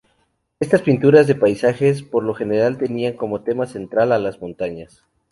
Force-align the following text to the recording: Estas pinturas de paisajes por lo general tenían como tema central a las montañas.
Estas 0.59 0.81
pinturas 0.81 1.27
de 1.27 1.35
paisajes 1.35 2.01
por 2.01 2.23
lo 2.23 2.33
general 2.33 2.79
tenían 2.79 3.13
como 3.13 3.41
tema 3.43 3.67
central 3.67 4.11
a 4.11 4.17
las 4.17 4.41
montañas. 4.41 5.03